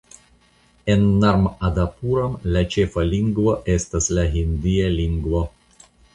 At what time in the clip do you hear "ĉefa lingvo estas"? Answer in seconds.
2.77-4.09